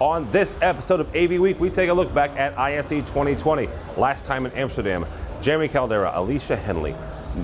[0.00, 3.68] On this episode of AV Week, we take a look back at ISE 2020.
[3.98, 5.04] Last time in Amsterdam,
[5.42, 6.94] Jeremy Caldera, Alicia Henley,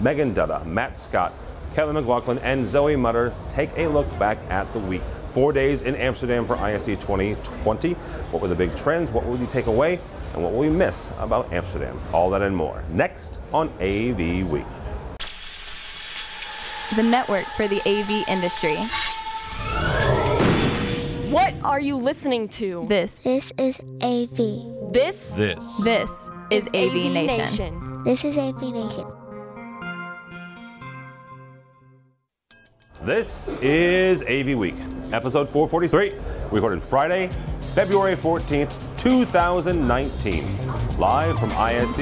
[0.03, 1.35] Megan Dutta, Matt Scott,
[1.75, 5.03] Kevin McLaughlin, and Zoe Mutter take a look back at the week.
[5.33, 7.93] Four days in Amsterdam for ISE 2020.
[7.93, 9.13] What were the big trends?
[9.13, 10.01] What will you take away?
[10.33, 12.01] And what will we miss about Amsterdam?
[12.15, 12.83] All that and more.
[12.89, 14.65] Next on AV Week.
[16.95, 18.79] the network for the AV industry.
[21.61, 22.85] What are you listening to?
[22.89, 24.93] This, This is AV.
[24.93, 25.79] This This.
[25.85, 28.03] this is AV, Nation.
[28.05, 29.07] This is AV Nation.
[33.05, 34.75] This is AV Week,
[35.13, 36.13] episode 443,
[36.51, 37.29] recorded Friday,
[37.75, 40.45] February 14th, 2019,
[40.99, 41.97] live from ISE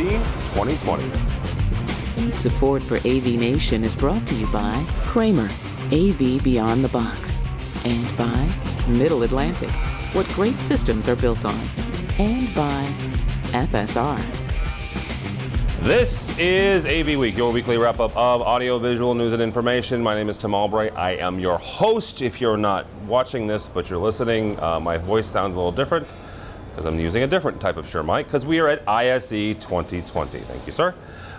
[0.55, 1.05] 2020.
[2.34, 5.48] Support for AV Nation is brought to you by Kramer,
[5.92, 7.42] AV Beyond the Box,
[7.84, 8.48] and by
[8.88, 9.70] Middle Atlantic,
[10.15, 11.61] what great systems are built on,
[12.19, 12.87] and by
[13.52, 14.19] FSR.
[15.83, 20.03] This is AV Week, your weekly wrap up of audio, visual news and information.
[20.03, 20.97] My name is Tim Albright.
[20.97, 22.23] I am your host.
[22.23, 26.08] If you're not watching this but you're listening, uh, my voice sounds a little different
[26.70, 30.39] because I'm using a different type of Shure mic because we are at ISE 2020.
[30.39, 30.95] Thank you, sir.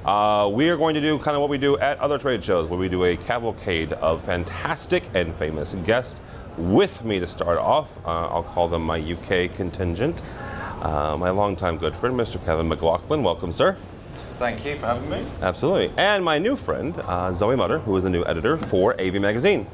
[0.05, 2.67] Uh, we are going to do kind of what we do at other trade shows,
[2.67, 6.21] where we do a cavalcade of fantastic and famous guests.
[6.57, 10.21] With me to start off, uh, I'll call them my UK contingent,
[10.81, 12.43] uh, my longtime good friend, Mr.
[12.45, 13.23] Kevin McLaughlin.
[13.23, 13.75] Welcome, sir.
[14.33, 15.25] Thank you for having me.
[15.41, 15.91] Absolutely.
[15.97, 19.67] And my new friend, uh, Zoe Mutter, who is the new editor for AV Magazine.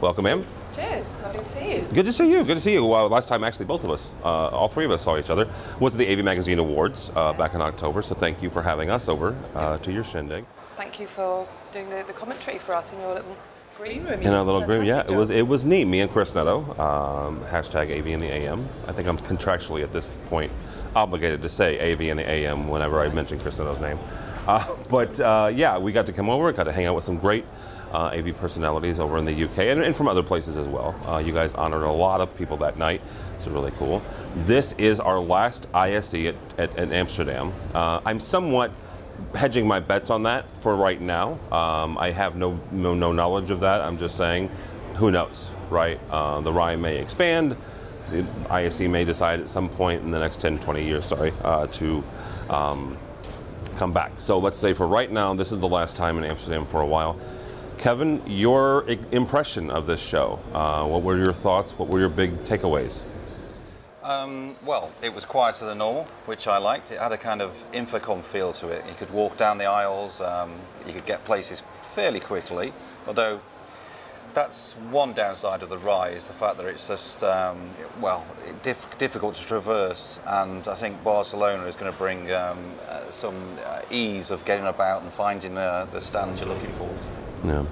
[0.00, 0.46] Welcome, ma'am.
[0.74, 1.10] Cheers.
[1.22, 1.86] Lovely to see you.
[1.92, 2.42] Good to see you.
[2.42, 2.84] Good to see you.
[2.86, 5.46] Well, last time, actually, both of us, uh, all three of us saw each other,
[5.78, 8.00] was at the AV Magazine Awards uh, back in October.
[8.00, 10.46] So thank you for having us over uh, to your shindig.
[10.76, 13.36] Thank you for doing the, the commentary for us in your little
[13.76, 14.22] green room.
[14.22, 15.84] In our little group, yeah, Fantastic it was it was neat.
[15.86, 18.68] Me and Chris Netto, um, hashtag AV in the AM.
[18.86, 20.52] I think I'm contractually at this point
[20.94, 23.98] obligated to say AV in the AM whenever I mention Chris Netto's name.
[24.44, 27.16] Uh, but uh, yeah, we got to come over, got to hang out with some
[27.16, 27.46] great
[27.94, 30.94] uh, AV personalities over in the UK and, and from other places as well.
[31.06, 33.00] Uh, you guys honored a lot of people that night,
[33.38, 34.02] so really cool.
[34.44, 37.54] This is our last ISE at, at, at Amsterdam.
[37.72, 38.70] Uh, I'm somewhat
[39.34, 41.38] hedging my bets on that for right now.
[41.50, 43.80] Um, I have no, no no knowledge of that.
[43.80, 44.50] I'm just saying,
[44.94, 46.00] who knows, right?
[46.10, 47.56] Uh, the RAI may expand.
[48.10, 51.66] The ISE may decide at some point in the next 10, 20 years, sorry, uh,
[51.68, 52.04] to
[52.50, 52.96] um,
[53.76, 54.12] come back.
[54.18, 56.86] So let's say for right now, this is the last time in Amsterdam for a
[56.86, 57.18] while.
[57.78, 60.38] Kevin, your impression of this show.
[60.52, 61.76] Uh, what were your thoughts?
[61.78, 63.02] What were your big takeaways?
[64.04, 66.90] Um, well, it was quieter than normal, which I liked.
[66.90, 68.84] It had a kind of InfoComm feel to it.
[68.86, 70.52] You could walk down the aisles, um,
[70.86, 71.62] you could get places
[71.94, 72.74] fairly quickly,
[73.06, 73.40] although
[74.34, 78.26] that's one downside of the RAI, the fact that it's just, um, well,
[78.62, 80.20] diff- difficult to traverse.
[80.26, 84.66] And I think Barcelona is going to bring um, uh, some uh, ease of getting
[84.66, 86.94] about and finding uh, the stands you're looking for.
[87.44, 87.64] Yeah.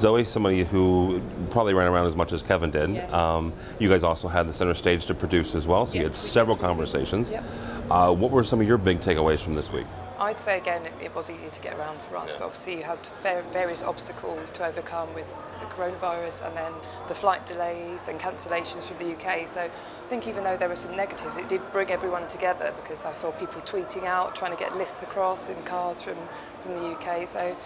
[0.00, 2.90] Zoe, somebody who probably ran around as much as Kevin did.
[2.90, 3.12] Yes.
[3.12, 6.10] Um, you guys also had the center stage to produce as well, so you had
[6.10, 6.62] we several did.
[6.62, 7.30] conversations.
[7.30, 7.44] Yep.
[7.90, 9.86] Uh, what were some of your big takeaways from this week?
[10.20, 12.82] I'd say again, it, it was easy to get around for us, but obviously you
[12.82, 15.26] had va- various obstacles to overcome with
[15.60, 16.72] the coronavirus and then
[17.08, 19.48] the flight delays and cancellations from the UK.
[19.48, 23.06] So I think even though there were some negatives, it did bring everyone together because
[23.06, 26.18] I saw people tweeting out, trying to get lifts across in cars from,
[26.62, 27.26] from the UK.
[27.26, 27.56] So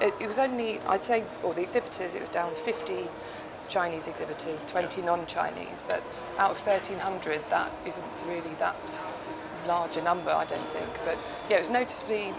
[0.00, 3.08] it, it was only, I'd say, or the exhibitors, it was down 50
[3.68, 6.00] Chinese exhibitors, 20 non-Chinese, but
[6.38, 8.76] out of 1,300, that isn't really that
[9.66, 10.90] larger number, I don't think.
[11.04, 12.32] But yeah, it was noticeably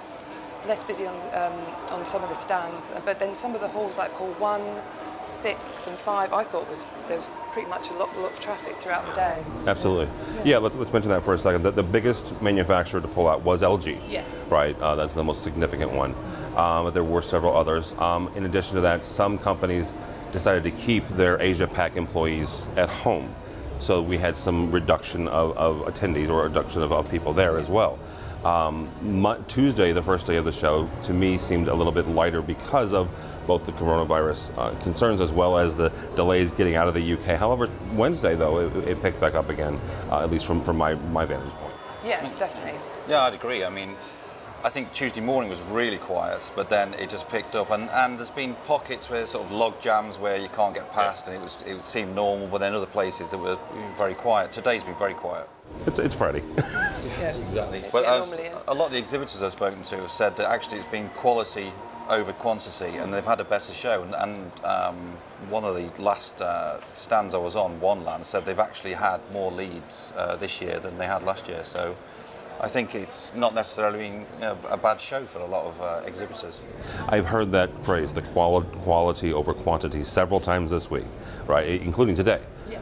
[0.67, 1.59] less busy on um,
[1.91, 2.89] on some of the stands.
[3.03, 4.63] But then some of the halls, like hall one,
[5.27, 8.75] six, and five, I thought was there was pretty much a lot, lot of traffic
[8.77, 9.43] throughout the day.
[9.65, 10.09] Absolutely.
[10.43, 11.63] Yeah, let's, let's mention that for a second.
[11.63, 13.97] The, the biggest manufacturer to pull out was LG.
[14.09, 14.27] Yes.
[14.49, 16.13] Right, uh, that's the most significant one.
[16.57, 17.93] Um, but there were several others.
[17.93, 19.93] Um, in addition to that, some companies
[20.33, 23.33] decided to keep their Asia Pac employees at home.
[23.79, 27.69] So we had some reduction of, of attendees or reduction of, of people there as
[27.69, 27.99] well.
[28.43, 32.07] Um, Mo- Tuesday, the first day of the show, to me seemed a little bit
[32.07, 33.11] lighter because of
[33.47, 37.37] both the coronavirus uh, concerns as well as the delays getting out of the UK.
[37.37, 39.79] However, Wednesday, though, it, it picked back up again,
[40.09, 41.73] uh, at least from, from my, my vantage point.
[42.03, 42.79] Yeah, definitely.
[43.07, 43.63] Yeah, I'd agree.
[43.63, 43.95] I mean,
[44.65, 48.17] I think Tuesday morning was really quiet, but then it just picked up, and, and
[48.17, 51.39] there's been pockets where sort of log jams where you can't get past, and it
[51.39, 53.59] was it seemed normal, but then other places that were
[53.95, 54.51] very quiet.
[54.51, 55.47] Today's been very quiet.
[55.85, 56.41] It's, it's Friday.
[57.19, 57.83] Yeah, Exactly.
[57.91, 60.79] But yeah, as- a lot of the exhibitors I've spoken to have said that actually
[60.79, 61.71] it's been quality
[62.09, 64.01] over quantity, and they've had a better show.
[64.01, 64.95] And, and um,
[65.51, 69.51] one of the last uh, stands I was on, ONELAN, said they've actually had more
[69.51, 71.63] leads uh, this year than they had last year.
[71.63, 71.95] So
[72.65, 74.25] I think it's not necessarily been
[74.71, 76.59] a bad show for a lot of uh, exhibitors.
[77.07, 81.05] I've heard that phrase, the quali- quality over quantity, several times this week,
[81.45, 82.41] right, including today.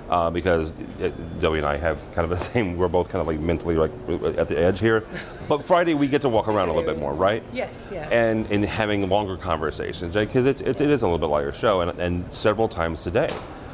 [0.10, 0.74] Uh, because
[1.40, 2.78] Joey and I have kind of the same.
[2.78, 3.92] We're both kind of like mentally like
[4.38, 5.04] at the edge here,
[5.50, 7.44] but Friday we get to walk around a little bit more, right?
[7.52, 8.08] Yes, yeah.
[8.10, 11.82] And in having longer conversations, because it, it, it is a little bit lighter show,
[11.82, 13.30] and, and several times today,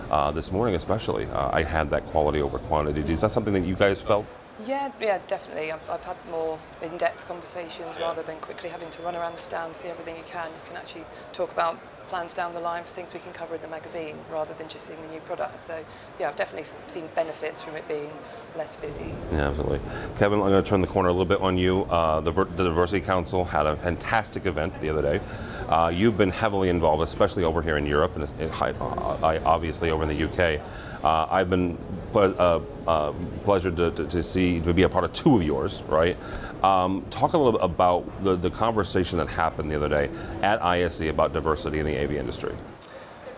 [0.09, 3.01] uh, this morning especially, uh, I had that quality over quantity.
[3.11, 4.25] Is that something that you guys felt?
[4.65, 5.71] Yeah, yeah, definitely.
[5.71, 9.75] I've, I've had more in-depth conversations rather than quickly having to run around the stand,
[9.75, 10.47] see everything you can.
[10.47, 11.79] You can actually talk about
[12.09, 14.87] plans down the line for things we can cover in the magazine rather than just
[14.87, 15.61] seeing the new product.
[15.61, 15.85] So,
[16.19, 18.11] yeah, I've definitely seen benefits from it being
[18.57, 19.13] less busy.
[19.31, 19.79] Yeah, absolutely.
[20.17, 21.83] Kevin, I'm going to turn the corner a little bit on you.
[21.83, 25.21] Uh, the, the, Diversity Council had a fantastic event the other day.
[25.69, 30.09] Uh, you've been heavily involved, especially over here in Europe and uh, obviously over in
[30.09, 30.59] the UK.
[31.03, 31.77] Uh, I've been
[32.11, 33.13] ple- uh, uh,
[33.59, 36.17] to, to, to, see to be a part of two of yours, right?
[36.63, 40.09] Um, talk a little bit about the, the conversation that happened the other day
[40.41, 42.53] at ISE about diversity in the AV industry.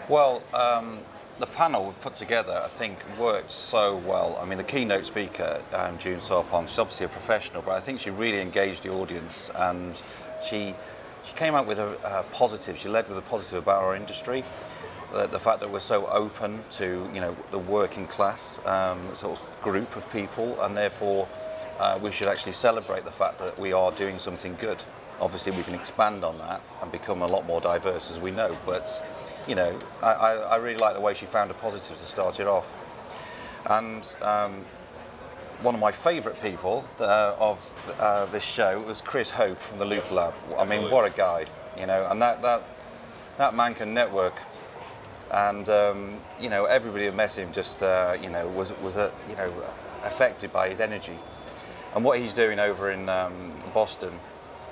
[0.09, 0.99] Well, um,
[1.37, 4.39] the panel we put together, I think, worked so well.
[4.41, 7.99] I mean, the keynote speaker, um, June Sarpong, she's obviously a professional, but I think
[7.99, 10.01] she really engaged the audience and
[10.43, 10.75] she
[11.23, 12.77] she came out with a, a positive.
[12.77, 14.43] She led with a positive about our industry
[15.11, 19.39] the, the, fact that we're so open to you know the working class um, sort
[19.39, 21.27] of group of people, and therefore
[21.79, 24.83] uh, we should actually celebrate the fact that we are doing something good.
[25.19, 28.57] Obviously, we can expand on that and become a lot more diverse, as we know.
[28.65, 29.03] But
[29.47, 32.39] you know, I, I, I really like the way she found a positive to start
[32.39, 32.73] it off,
[33.65, 34.15] and.
[34.21, 34.65] Um,
[35.61, 39.85] one of my favourite people uh, of uh, this show was Chris Hope from the
[39.85, 40.33] Loop Lab.
[40.57, 41.45] I mean, what a guy,
[41.77, 42.63] you know, and that, that,
[43.37, 44.33] that man can network
[45.31, 49.11] and um, you know everybody who met him just uh, you know was was uh,
[49.29, 49.51] you know
[50.03, 51.17] affected by his energy,
[51.95, 54.13] and what he's doing over in um, Boston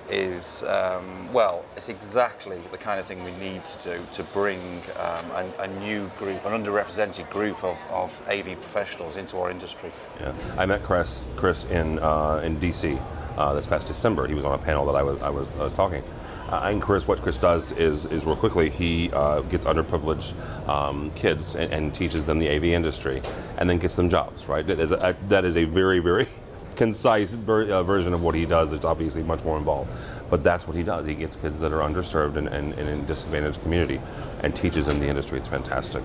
[0.09, 4.59] is um, well, it's exactly the kind of thing we need to do to bring
[4.97, 9.91] um, a, a, new group, an underrepresented group of, of AV professionals into our industry.
[10.19, 13.01] Yeah, I met Chris Chris in uh, in DC
[13.37, 14.27] uh, this past December.
[14.27, 16.03] He was on a panel that I was I was uh, talking
[16.51, 20.33] uh, and Chris, what Chris does is, is real quickly, he uh, gets underprivileged
[20.67, 23.21] um, kids and, and, teaches them the AV industry,
[23.57, 24.47] and then gets them jobs.
[24.47, 24.65] Right?
[24.65, 26.25] That is a very, very
[26.75, 28.73] concise ver- uh, version of what he does.
[28.73, 29.93] It's obviously much more involved,
[30.31, 31.05] but that's what he does.
[31.05, 34.01] He gets kids that are underserved and, and, and in disadvantaged community,
[34.41, 35.37] and teaches them the industry.
[35.37, 36.01] It's fantastic.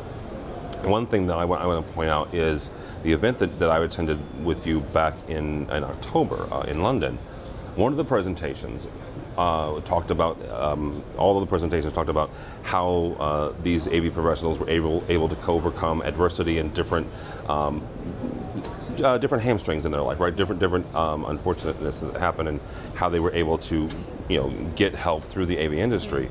[0.84, 2.70] One thing that I want, I want to point out is
[3.02, 7.16] the event that, that I attended with you back in, in October uh, in London.
[7.76, 8.86] One of the presentations
[9.36, 12.30] uh, talked about um, all of the presentations talked about
[12.62, 17.06] how uh, these AV professionals were able able to overcome adversity and different
[17.48, 17.82] um,
[19.02, 20.34] uh, different hamstrings in their life, right?
[20.34, 22.60] Different different um, unfortunateness that happened, and
[22.94, 23.88] how they were able to
[24.28, 26.26] you know get help through the AV industry.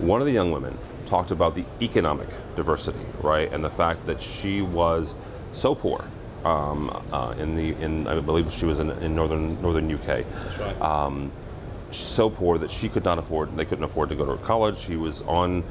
[0.00, 4.20] One of the young women talked about the economic diversity, right, and the fact that
[4.20, 5.14] she was
[5.52, 6.04] so poor
[6.44, 10.06] um, uh, in the in I believe she was in, in northern northern UK.
[10.06, 10.80] That's right.
[10.80, 11.32] Um,
[11.90, 14.76] so poor that she could not afford they couldn't afford to go to college.
[14.76, 15.64] She was on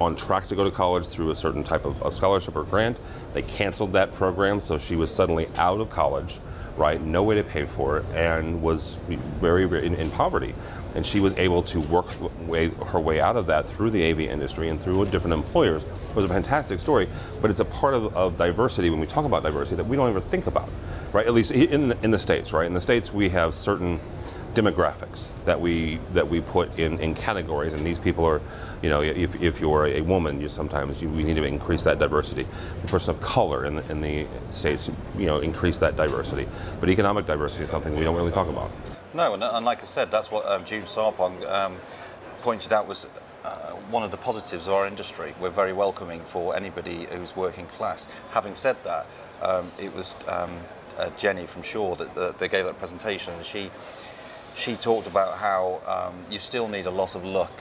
[0.00, 2.98] on track to go to college through a certain type of, of scholarship or grant.
[3.34, 6.40] They canceled that program so she was suddenly out of college
[6.76, 7.00] right?
[7.00, 8.96] No way to pay for it and was
[9.40, 10.54] very, very in, in, poverty.
[10.94, 12.06] And she was able to work
[12.48, 15.84] way, her way out of that through the AV industry and through different employers.
[15.84, 17.08] It was a fantastic story
[17.40, 20.10] but it's a part of, of diversity when we talk about diversity that we don't
[20.10, 20.68] even think about
[21.12, 21.26] right?
[21.26, 22.66] At least in in the states right?
[22.66, 24.00] In the states we have certain
[24.54, 28.40] demographics that we that we put in, in categories and these people are
[28.82, 31.98] you know if, if you're a woman you sometimes you, we need to increase that
[31.98, 32.46] diversity
[32.82, 36.46] the person of color in the, in the states you know increase that diversity
[36.80, 38.70] but economic diversity is something we don't really talk about
[39.14, 41.76] no and, and like I said that's what um, June Sarpong um,
[42.42, 43.06] pointed out was
[43.44, 45.34] uh, one of the positives of our industry.
[45.40, 48.06] We're very welcoming for anybody who's working class.
[48.30, 49.06] Having said that,
[49.42, 50.50] um, it was um,
[50.98, 53.70] uh, Jenny from Shaw that, that, they gave that presentation, and she
[54.56, 57.52] she talked about how um, you still need a lot of luck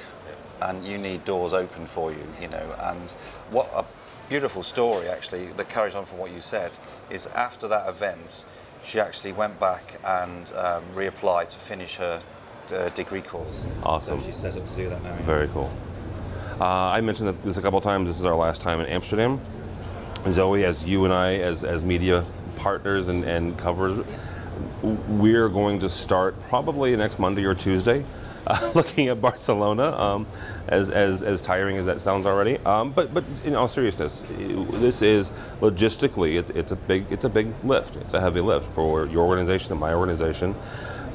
[0.62, 2.76] and you need doors open for you, you know.
[2.80, 3.10] And
[3.50, 3.84] what a
[4.30, 6.72] beautiful story, actually, that carries on from what you said,
[7.10, 8.46] is after that event,
[8.84, 12.22] she actually went back and um, reapplied to finish her
[12.74, 13.66] uh, degree course.
[13.84, 14.20] Awesome.
[14.20, 15.16] So she's set up to do that now.
[15.18, 15.72] Very cool.
[16.60, 18.08] Uh, I mentioned this a couple times.
[18.08, 19.40] This is our last time in Amsterdam.
[20.30, 22.24] Zoe, as you and I, as, as media
[22.56, 24.06] partners and, and covers,
[24.84, 28.04] we're going to start probably next Monday or Tuesday
[28.48, 30.26] uh, looking at Barcelona, um,
[30.68, 32.58] as, as, as tiring as that sounds already.
[32.60, 37.30] Um, but but in all seriousness, this is logistically it's, it's a big it's a
[37.30, 37.96] big lift.
[37.98, 40.56] It's a heavy lift for your organization and my organization.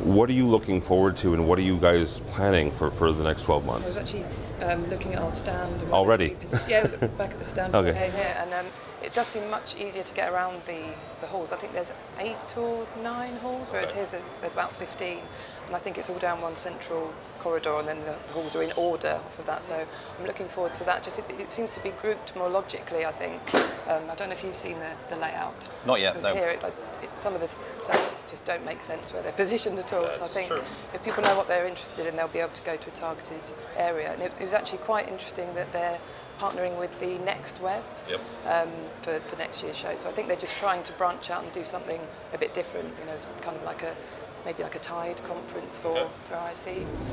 [0.05, 3.25] What are you looking forward to, and what are you guys planning for, for the
[3.25, 3.97] next 12 months?
[3.97, 4.25] I was actually
[4.63, 5.83] um, looking at our stand.
[5.91, 6.31] Already?
[6.31, 6.71] position-
[7.01, 7.93] Yeah, back at the stand Okay.
[8.11, 8.67] here, and um,
[9.07, 10.83] it does seem much easier to get around the,
[11.21, 11.53] the halls.
[11.53, 15.21] I think there's eight or nine halls, whereas here there's, there's about 15,
[15.67, 18.73] and I think it's all down one central corridor, and then the halls are in
[18.73, 19.63] order off of that.
[19.63, 19.87] So
[20.19, 21.05] I'm looking forward to that.
[21.05, 23.07] Just it, it seems to be grouped more logically.
[23.07, 23.41] I think.
[23.89, 25.71] Um, I don't know if you've seen the, the layout.
[25.87, 26.35] Not yet, Because no.
[26.35, 27.47] here, it, like, it, some of the
[27.81, 30.11] stands just don't make sense where they're positioned at all.
[30.11, 30.61] so I think true.
[30.93, 33.53] if people know what they're interested in, they'll be able to go to a targeted
[33.77, 34.13] area.
[34.13, 36.01] And it, it was actually quite interesting that they're
[36.39, 38.21] partnering with the Next Web Yep.
[38.47, 38.69] um,
[39.03, 39.95] for, for next year's show.
[39.97, 42.01] So I think they're just trying to branch out and do something
[42.33, 42.89] a bit different.
[43.01, 43.97] You know, kind of like a
[44.45, 46.69] maybe like a Tide conference for for ISE.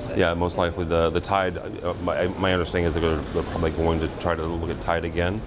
[0.07, 1.57] But- Yeah, most likely the the tide.
[1.57, 4.69] Uh, my, my understanding is they're, going to, they're probably going to try to look
[4.69, 5.41] at tide again.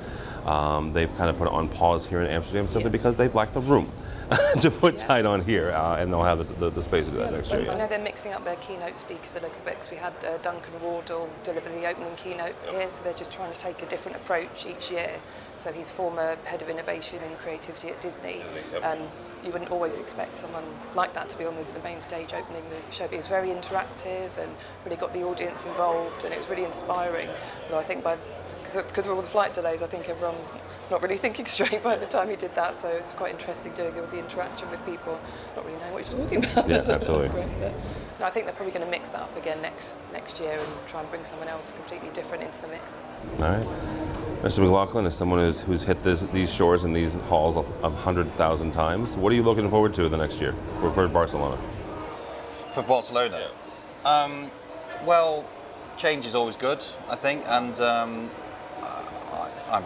[0.47, 2.93] Um, they've kind of put it on pause here in Amsterdam simply Yeah.
[2.93, 3.91] because they've lacked the room
[4.61, 5.07] to put Yeah.
[5.09, 7.37] tide on here, uh, and they'll have the, the, the space to do that Yeah,
[7.37, 7.69] next year.
[7.69, 10.39] I know they're mixing up their keynote speakers a little bit because we had uh,
[10.39, 14.17] Duncan Wardle deliver the opening keynote here, so they're just trying to take a different
[14.19, 15.11] approach each year.
[15.57, 18.43] So he's former head of innovation and creativity at Disney,
[18.85, 19.01] and
[19.45, 22.63] you wouldn't always expect someone like that to be on the, the main stage opening
[22.71, 23.05] the show.
[23.05, 24.51] But he was very interactive and
[24.85, 27.29] really got the audience involved, and it was really inspiring.
[27.65, 28.17] Although I think by
[28.75, 30.53] because of all the flight delays, I think everyone's
[30.91, 32.77] not really thinking straight by the time he did that.
[32.77, 35.19] So it's quite interesting doing all the interaction with people,
[35.55, 36.69] not really knowing what you're talking about.
[36.69, 37.29] Yeah, So absolutely.
[37.29, 37.61] That's great.
[37.61, 37.73] But,
[38.21, 40.89] no, I think they're probably going to mix that up again next next year and
[40.89, 42.83] try and bring someone else completely different into the mix.
[43.39, 43.67] All right.
[44.43, 44.61] Mr.
[44.61, 48.31] McLaughlin, as someone who's, who's hit this, these shores and these halls a a hundred
[48.33, 51.61] thousand times, what are you looking forward to the next year for, for Barcelona?
[52.73, 53.49] For Barcelona?
[54.05, 54.51] Um,
[55.05, 55.45] well,
[55.97, 58.46] change is always good, I think, and um, I,
[59.71, 59.85] I'm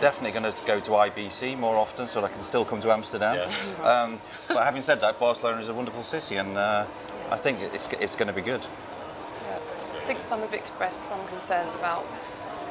[0.00, 2.92] definitely going to go to IBC more often so that I can still come to
[2.92, 3.48] Amsterdam.
[3.82, 6.86] Um, but having said that, Barcelona is a wonderful city, and uh,
[7.30, 8.64] I think it's, it's going to be good.
[9.50, 9.58] Yeah.
[10.02, 12.06] I think some have expressed some concerns about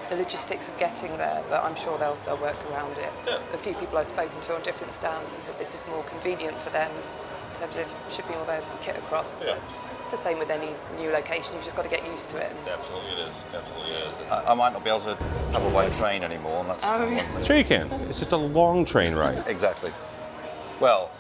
[0.10, 3.12] the logistics of getting there, but I'm sure they'll, they'll work around it.
[3.54, 6.58] A few people I've spoken to on different stands have said this is more convenient
[6.60, 6.92] for them
[7.54, 9.40] in terms of shipping all their kit across.
[9.40, 9.60] But
[10.00, 12.52] it's the same with any new location, you've just got to get used to it.
[12.68, 13.44] Absolutely, it is.
[13.54, 14.32] Absolutely, it is.
[14.32, 15.16] I, I might not be able to
[15.52, 17.44] travel by train anymore, and that's Oh, one yeah.
[17.44, 17.92] Sure, you can.
[18.10, 19.44] It's just a long train ride.
[19.52, 19.92] Exactly.
[20.80, 21.12] Well,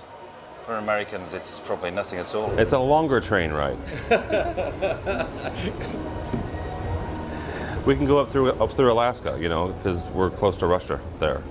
[0.65, 2.57] for Americans, it's probably nothing at all.
[2.57, 3.77] It's a longer train ride.
[7.85, 10.99] we can go up through up through Alaska, you know, because we're close to Russia
[11.19, 11.41] there.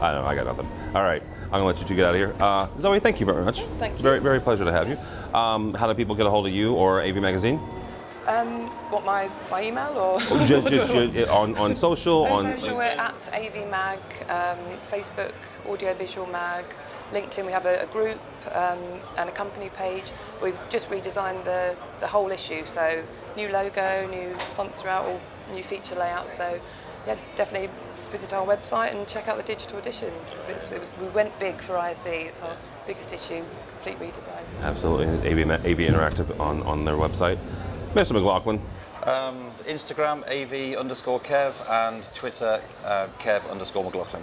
[0.00, 0.28] I don't know.
[0.28, 0.68] I got nothing.
[0.94, 2.34] All right, I'm gonna let you two get out of here.
[2.40, 3.60] Uh, Zoe, thank you very much.
[3.78, 4.02] Thank you.
[4.02, 4.96] Very very pleasure to have you.
[5.38, 7.60] Um, how do people get a hold of you or AV Magazine?
[8.26, 10.18] Um, what, my, my email or?
[10.46, 12.44] just just uh, on on social on.
[12.58, 13.98] social, we're at AV Mag,
[14.30, 14.56] um,
[14.90, 15.34] Facebook,
[15.66, 16.64] Audiovisual Mag,
[17.12, 17.44] LinkedIn.
[17.44, 18.18] We have a, a group
[18.52, 18.78] um,
[19.18, 20.10] and a company page.
[20.42, 22.64] We've just redesigned the, the whole issue.
[22.64, 23.04] So
[23.36, 25.20] new logo, new fonts throughout, all
[25.52, 26.30] new feature layout.
[26.30, 26.58] So
[27.06, 27.68] yeah, definitely
[28.10, 31.60] visit our website and check out the digital editions because it was, we went big
[31.60, 32.06] for ISE.
[32.06, 32.56] It's our
[32.86, 33.42] biggest issue,
[33.82, 34.44] complete redesign.
[34.62, 37.38] Absolutely, AV Ma- AV Interactive on on their website.
[37.94, 38.12] Mr.
[38.12, 38.60] McLaughlin,
[39.04, 44.22] Um, Instagram, AV underscore Kev, and Twitter, uh, Kev underscore McLaughlin.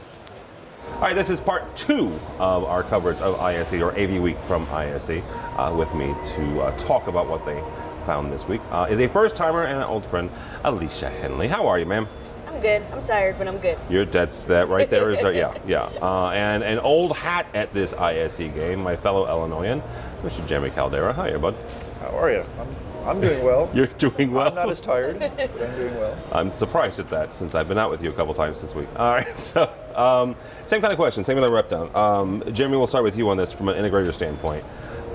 [0.96, 2.08] All right, this is part two
[2.40, 5.22] of our coverage of ISE or AV Week from ISE.
[5.58, 7.62] Uh, with me to uh, talk about what they
[8.06, 10.32] found this week uh, is a first timer and an old friend,
[10.64, 11.48] Alicia Henley.
[11.50, 12.08] How are you, ma'am?
[12.50, 12.82] I'm good.
[12.92, 13.78] I'm tired, but I'm good.
[13.90, 17.94] You're that's that right there is yeah yeah uh, and an old hat at this
[17.94, 19.84] ISE game, my fellow Illinoisan,
[20.24, 20.46] Mr.
[20.48, 21.14] Jeremy Caldera.
[21.14, 21.56] Hi, bud.
[22.00, 22.44] How are you?
[22.60, 22.76] I'm,
[23.08, 23.70] I'm doing well.
[23.76, 24.48] You're doing well.
[24.48, 26.18] I'm not as tired, but I'm doing well.
[26.32, 28.88] I'm surprised at that since I've been out with you a couple times this week.
[28.96, 31.96] All right, so um, same kind of question, same kind of rep down.
[31.96, 34.66] Um, Jeremy, we'll start with you on this from an integrator standpoint.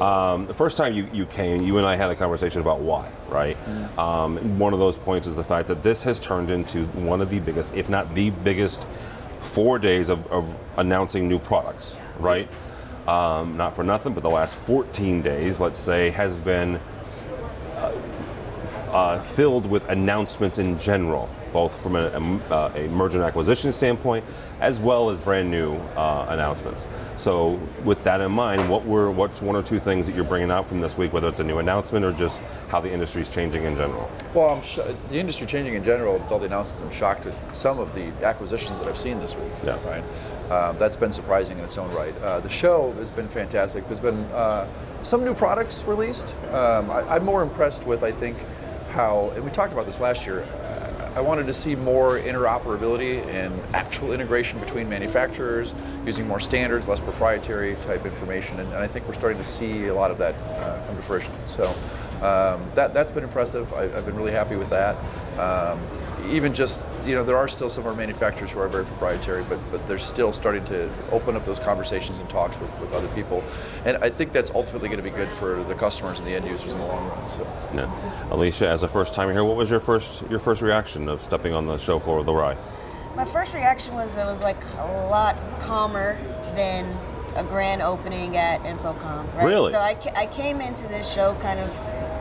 [0.00, 3.08] Um, the first time you, you came, you and I had a conversation about why,
[3.28, 3.56] right?
[3.98, 7.30] Um, one of those points is the fact that this has turned into one of
[7.30, 8.86] the biggest, if not the biggest,
[9.38, 12.48] four days of, of announcing new products, right?
[13.06, 16.80] Um, not for nothing, but the last 14 days, let's say, has been
[18.94, 23.72] uh, filled with announcements in general, both from a, a, uh, a merger and acquisition
[23.72, 24.24] standpoint,
[24.60, 26.86] as well as brand new uh, announcements.
[27.16, 30.52] So, with that in mind, what were what's one or two things that you're bringing
[30.52, 33.28] out from this week, whether it's a new announcement or just how the industry is
[33.28, 34.08] changing in general?
[34.32, 34.78] Well, I'm sh-
[35.10, 36.82] the industry changing in general with all the announcements.
[36.82, 39.50] I'm shocked at some of the acquisitions that I've seen this week.
[39.64, 39.84] Yeah.
[39.88, 40.04] Right.
[40.50, 42.14] Uh, that's been surprising in its own right.
[42.20, 43.86] Uh, the show has been fantastic.
[43.86, 44.68] There's been uh,
[45.02, 46.36] some new products released.
[46.52, 48.36] Um, I, am more impressed with, I think,
[48.94, 50.46] how, and we talked about this last year,
[51.16, 55.74] I wanted to see more interoperability and actual integration between manufacturers,
[56.04, 59.86] using more standards, less proprietary type information, and, and I think we're starting to see
[59.86, 61.32] a lot of that uh, come to fruition.
[61.46, 61.68] So
[62.22, 63.72] um, that, that's been impressive.
[63.74, 64.96] I, have been really happy with that.
[65.38, 65.80] Um,
[66.30, 69.44] even just you know there are still some of our manufacturers who are very proprietary
[69.48, 73.08] but but they're still starting to open up those conversations and talks with, with other
[73.08, 73.44] people.
[73.84, 76.46] And i think that's ultimately going to be good for the customers and the end
[76.46, 77.42] users in the long run so.
[77.74, 78.32] Yeah.
[78.32, 81.54] alicia as a first timer here what was your first your first reaction of stepping
[81.54, 82.56] on the show floor of the RAI?
[83.16, 86.18] my first reaction was it was like a lot calmer
[86.56, 86.86] than
[87.36, 89.44] a grand opening at InfoComm right?
[89.44, 89.72] Really?
[89.72, 91.70] So i, I came into this show kind of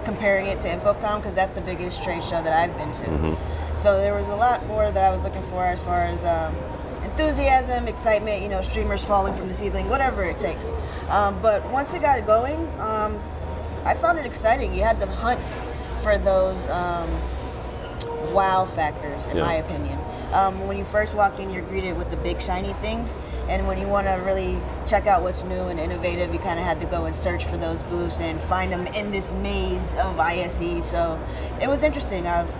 [0.04, 3.04] comparing it to InfoComm because that's the biggest trade show that i've been to.
[3.04, 6.24] Mm-hmm so there was a lot more that I was looking for as far as
[6.26, 6.56] um,
[7.04, 10.72] enthusiasm, excitement, you know, streamers falling from the ceiling, whatever it takes.
[11.10, 13.20] Um, but once it got going, um,
[13.86, 14.74] I found it exciting.
[14.74, 15.46] You had to hunt
[16.02, 17.10] for those um,
[18.34, 19.44] wow factors, in yeah.
[19.44, 20.00] my opinion.
[20.34, 23.78] Um, when you first walk in, you're greeted with the big shiny things, and when
[23.78, 26.88] you want to really check out what's new and innovative, you kind of had to
[26.88, 30.84] go and search for those booths and find them in this maze of ISE.
[30.84, 31.20] So
[31.62, 32.26] it was interesting.
[32.26, 32.52] I've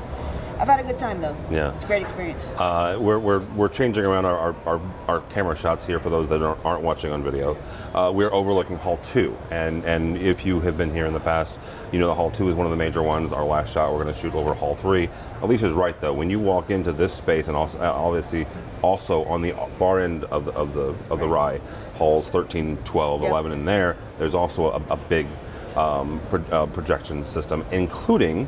[0.60, 1.36] I've had a good time though.
[1.50, 2.52] Yeah, it's a great experience.
[2.52, 6.30] Uh, we're, we're, we're changing around our, our, our, our, camera shots here for those
[6.30, 7.58] that aren't watching on video.
[7.94, 11.60] Uh, we're overlooking Hall 2, and, and if you have been here in the past,
[11.92, 13.34] you know the Hall 2 is one of the major ones.
[13.34, 15.10] Our last shot, we're going to shoot over Hall 3.
[15.42, 18.46] Alicia's right though, when you walk into this space, and also, uh, obviously
[18.82, 21.60] also on the far end of the, of the, of the RAI,
[21.96, 23.32] halls 13, 12, yep.
[23.32, 25.28] 11 in there, there's also a, a big
[25.76, 28.46] um, pro, uh, projection system, including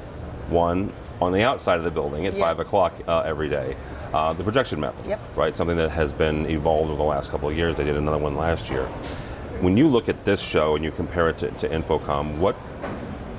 [0.50, 2.42] one on the outside of the building at yep.
[2.42, 3.76] 5 o'clock uh, every day.
[4.14, 5.20] Uh, the projection method, yep.
[5.36, 5.54] right?
[5.54, 7.78] Something that has been evolved over the last couple of years.
[7.78, 8.86] They did another one last year.
[9.62, 12.56] When you look at this show and you compare it to, to InfoComm, what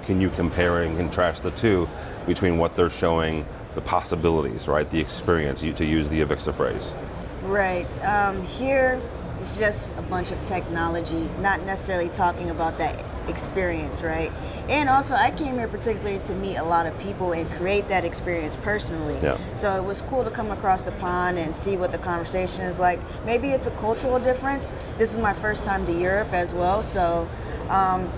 [0.05, 1.89] can you compare and contrast the two
[2.27, 4.89] between what they're showing, the possibilities, right?
[4.89, 6.95] The experience, to use the Avixa phrase.
[7.43, 7.87] Right.
[8.03, 9.01] Um, here,
[9.41, 14.33] it's just a bunch of technology, not necessarily talking about that experience, right?
[14.69, 18.05] And also, I came here particularly to meet a lot of people and create that
[18.05, 19.19] experience personally.
[19.23, 19.39] Yeah.
[19.55, 22.79] So it was cool to come across the pond and see what the conversation is
[22.79, 23.01] like.
[23.25, 24.75] Maybe it's a cultural difference.
[24.99, 27.29] This is my first time to Europe as well, so
[27.69, 28.11] um,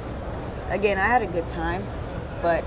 [0.71, 1.85] again, I had a good time,
[2.43, 2.65] but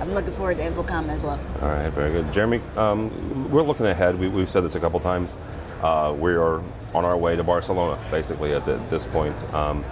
[0.00, 1.38] I'm looking forward to InfoComm as well.
[1.60, 2.32] All right, very good.
[2.32, 4.18] Jeremy, um, we're looking ahead.
[4.18, 5.38] We, have said this a couple times.
[5.80, 6.60] Uh, we are
[6.94, 9.36] on our way to Barcelona, basically, at the, this point.
[9.54, 9.84] Um,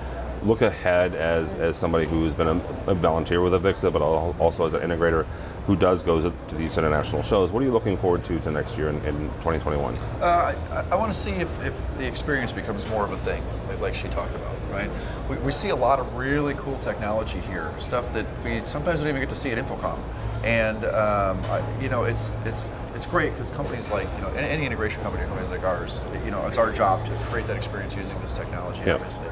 [0.43, 4.75] look ahead as, as somebody who's been a, a, volunteer with Avixa, but also as
[4.75, 5.27] an integrator
[5.67, 7.53] who does go to these international shows.
[7.53, 9.95] What are you looking forward to to next year in, in 2021?
[10.21, 13.43] Uh, I, I want to see if, if the experience becomes more of a thing,
[13.81, 14.91] like she talked about, right?
[15.29, 19.09] We, we see a lot of really cool technology here, stuff that we sometimes don't
[19.09, 19.99] even get to see at InfoComm.
[20.43, 24.49] And um, I, you know, it's it's it's great because companies like you know any,
[24.49, 27.95] any integration company, companies like ours, you know, it's our job to create that experience
[27.95, 28.97] using this technology, yep.
[28.97, 29.27] obviously.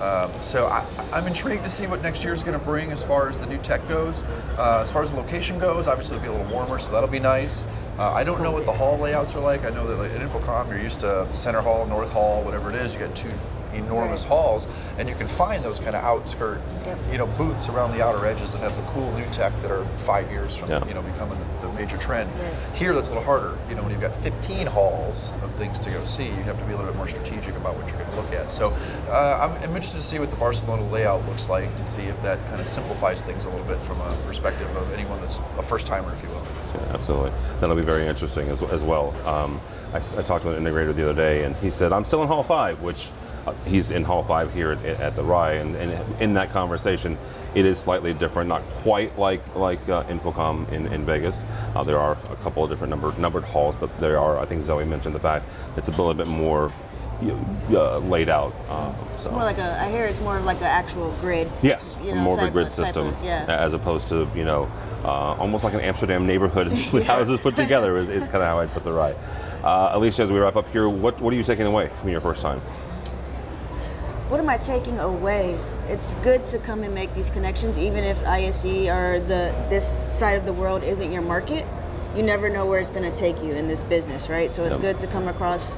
[0.00, 3.02] Um, so I, am intrigued to see what next year is going to bring as
[3.02, 4.22] far as the new tech goes.
[4.56, 7.08] Uh, as far as the location goes, obviously it'll be a little warmer, so that'll
[7.08, 7.66] be nice.
[7.98, 9.64] Uh, I don't know what the hall layouts are like.
[9.64, 12.76] I know that like, at InfoComm you're used to Center Hall, North Hall, whatever it
[12.76, 12.94] is.
[12.94, 13.30] You got two
[13.74, 14.66] enormous halls,
[14.98, 16.98] and you can find those kind of outskirt, yep.
[17.12, 19.84] you know, booths around the outer edges that have the cool new tech that are
[19.98, 20.86] five years from yeah.
[20.86, 21.49] you know becoming the
[21.80, 22.30] major trend.
[22.74, 23.56] Here, that's a little harder.
[23.68, 26.64] You know, when you've got 15 halls of things to go see, you have to
[26.64, 28.52] be a little bit more strategic about what you're going to look at.
[28.52, 28.68] So,
[29.08, 32.20] uh, I'm, I'm interested to see what the Barcelona layout looks like to see if
[32.22, 35.62] that kind of simplifies things a little bit from a perspective of anyone that's a
[35.62, 36.46] first timer, if you will.
[36.74, 37.32] Yeah, absolutely.
[37.60, 39.14] That'll be very interesting as, as well.
[39.26, 39.60] Um,
[39.94, 42.28] I, I, talked to an integrator the other day, and he said, I'm still in
[42.28, 43.10] Hall 5, which
[43.66, 47.16] he's in Hall 5 here at, at the RAI, and, and, in that conversation,
[47.54, 51.44] it is slightly different, not quite like like uh, InfoComm in, in Vegas.
[51.74, 54.62] Uh, there are a couple of different numbered, numbered halls, but there are, I think
[54.62, 56.72] Zoe mentioned the fact it's a little bit more
[57.22, 58.54] uh, laid out.
[58.68, 59.14] Uh, so.
[59.14, 59.80] It's more like a.
[59.80, 61.48] I hear it's more like an actual grid.
[61.62, 63.44] Yes, you know, more of a grid of, system, of, yeah.
[63.48, 64.70] as opposed to you know,
[65.04, 67.96] uh, almost like an Amsterdam neighborhood with houses put together.
[67.96, 69.14] Is, is kind of how I'd put the RAI.
[69.62, 72.20] Uh, Alicia, as we wrap up here, what what are you taking away from your
[72.20, 72.60] first time?
[74.30, 75.58] What am I taking away?
[75.88, 80.36] It's good to come and make these connections, even if ISE or the this side
[80.36, 81.66] of the world isn't your market.
[82.14, 84.48] You never know where it's going to take you in this business, right?
[84.48, 84.82] So it's yep.
[84.82, 85.76] good to come across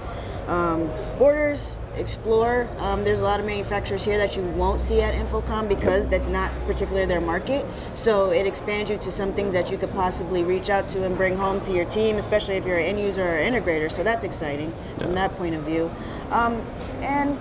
[0.49, 2.69] um, borders, explore.
[2.77, 6.29] Um, there's a lot of manufacturers here that you won't see at InfoComm because that's
[6.29, 7.65] not particularly their market.
[7.95, 11.17] So it expands you to some things that you could possibly reach out to and
[11.17, 13.91] bring home to your team, especially if you're an end user or integrator.
[13.91, 14.99] So that's exciting yeah.
[14.99, 15.91] from that point of view.
[16.31, 16.61] Um,
[17.01, 17.39] and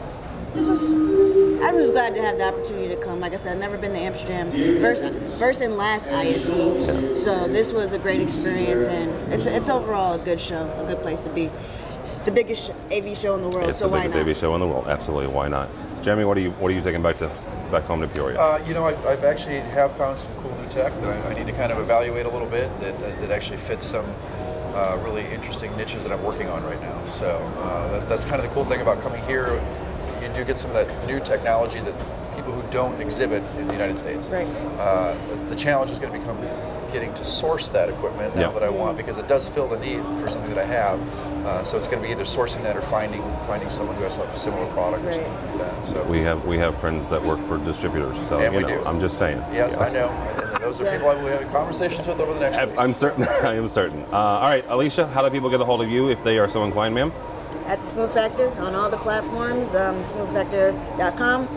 [0.54, 3.20] this was I'm just glad to have the opportunity to come.
[3.20, 4.52] Like I said, I've never been to Amsterdam.
[4.82, 6.46] First, first and last ISE.
[7.24, 11.02] So this was a great experience, and it's it's overall a good show, a good
[11.02, 11.50] place to be.
[12.00, 14.28] It's the biggest AV show in the world, It's so the why biggest not?
[14.28, 14.88] AV show in the world.
[14.88, 15.70] Absolutely, why not?
[16.02, 17.28] Jeremy, what are you what are you taking back to
[17.70, 18.40] back home to Peoria?
[18.40, 21.34] Uh, you know, I, I've actually have found some cool new tech that I, I
[21.36, 24.06] need to kind of evaluate a little bit that, that, that actually fits some
[24.74, 27.06] uh, really interesting niches that I'm working on right now.
[27.08, 27.28] So
[27.60, 29.62] uh, that, that's kind of the cool thing about coming here.
[30.32, 31.94] You do get some of that new technology that
[32.38, 34.30] people who don't exhibit in the United States.
[34.30, 34.48] Right.
[34.80, 36.38] Uh, the, the challenge is going to become
[36.94, 38.52] getting to source that equipment now Yeah.
[38.54, 41.00] that I want because it does fill the need for something that I have.
[41.46, 44.20] Uh, so it's going to be either sourcing that or finding finding someone who has
[44.20, 45.16] a similar product or Right.
[45.16, 45.84] something like that.
[45.86, 48.82] So we have we have friends that work for distributors, so And you we know,
[48.84, 48.86] do.
[48.90, 49.38] I'm just saying.
[49.52, 49.84] Yes, Yeah.
[49.86, 50.08] I know.
[50.54, 52.76] And those are people I will be having conversations with over the next I- week.
[52.80, 53.24] I'm certain.
[53.44, 54.04] I am certain.
[54.14, 56.48] Uh, all right, Alicia, how do people get a hold of you if they are
[56.48, 57.12] so inclined, ma'am?
[57.66, 61.48] At Smooth Factor on all the platforms, um, smoothfactor.com,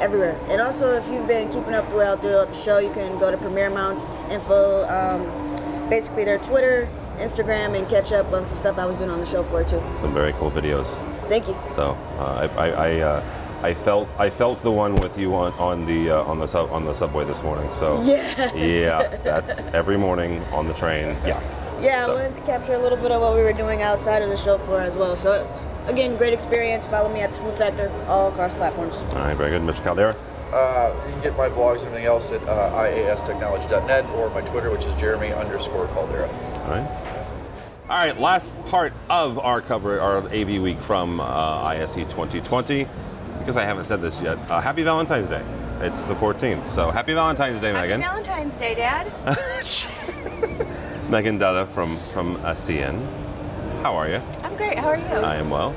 [0.00, 0.38] everywhere.
[0.48, 3.36] And also, if you've been keeping up throughout, throughout the show, you can go to
[3.36, 8.86] Premier Mounts info, um, basically their Twitter, Instagram, and catch up on some stuff I
[8.86, 9.82] was doing on the show for too.
[9.98, 10.98] Some very cool videos.
[11.28, 11.56] Thank you.
[11.72, 13.24] So uh, I, I, I, uh,
[13.62, 16.70] I felt I felt the one with you on, on the uh, on the sub,
[16.70, 17.68] on the subway this morning.
[17.72, 18.54] So Yeah.
[18.54, 21.16] yeah, that's every morning on the train.
[21.24, 21.40] Yeah.
[21.80, 24.22] Yeah, So- I wanted to capture a little bit of what we were doing outside
[24.22, 25.16] of the show floor as well.
[25.16, 25.46] So,
[25.86, 26.86] again, great experience.
[26.86, 29.02] Follow me at Smooth Factor all across platforms.
[29.12, 29.82] All right, very good, Mr.
[29.84, 30.14] Caldera.
[30.52, 34.70] Uh, you can get my blogs and everything else at uh, iastechnology.net or my Twitter,
[34.70, 36.28] which is Jeremy underscore Caldera.
[36.64, 36.88] All right.
[37.88, 41.24] All right, last part of our cover, our AV week from uh,
[41.64, 42.86] ISE 2020.
[43.38, 45.44] Because I haven't said this yet, uh, happy Valentine's Day.
[45.80, 48.00] It's the 14th, so happy Valentine's Day, Megan.
[48.00, 49.06] Valentine's Day, Dad.
[51.08, 53.00] Megan Dutta from from ASEAN.
[53.82, 54.20] How are you?
[54.42, 54.76] I'm great.
[54.78, 55.04] How are you?
[55.04, 55.74] I am well.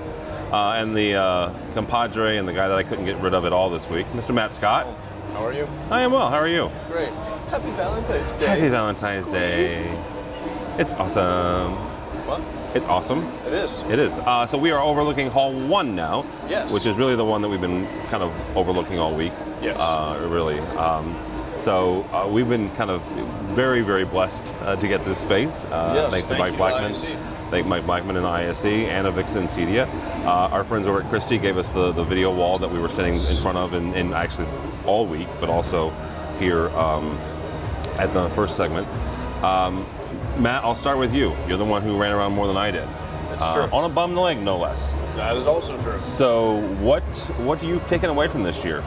[0.51, 3.53] Uh, and the uh, compadre and the guy that I couldn't get rid of at
[3.53, 4.33] all this week, Mr.
[4.33, 4.87] Matt Scott.
[5.33, 5.67] How are you?
[5.91, 6.27] I am well.
[6.29, 6.71] How are you?
[6.87, 7.09] Great.
[7.49, 8.47] Happy Valentine's Day.
[8.47, 9.95] Happy Valentine's Day.
[10.79, 11.73] It's awesome.
[12.25, 12.41] What?
[12.75, 13.23] It's awesome.
[13.45, 13.81] It is.
[13.81, 14.17] It is.
[14.17, 16.25] Uh, so we are overlooking Hall One now.
[16.47, 16.73] Yes.
[16.73, 19.33] Which is really the one that we've been kind of overlooking all week.
[19.61, 19.77] Yes.
[19.79, 20.59] Uh, really.
[20.77, 21.15] Um,
[21.60, 23.02] so uh, we've been kind of
[23.56, 25.65] very, very blessed uh, to get this space.
[25.65, 26.89] Uh, Yes, thanks to thank Mike you, Blackman.
[26.91, 27.06] ISE.
[27.52, 29.88] Thank Mike Blackman and ISE, and AVIXA, Cedia.
[30.26, 32.89] Uh, our friends over at Christie gave us the, the video wall that we were
[32.89, 34.48] sitting in front of, and, and actually
[34.86, 35.89] all week, but also
[36.38, 37.17] here um,
[37.98, 38.88] at the first segment.
[39.43, 39.86] Um,
[40.38, 41.36] Matt, I'll start with you.
[41.48, 42.88] You're the one who ran around more than I did.
[43.30, 43.78] That's Uh, true.
[43.78, 44.93] On a bum leg, no less.
[45.15, 45.98] That is also true.
[45.98, 47.04] So, what
[47.39, 48.84] what do you taken away from this year?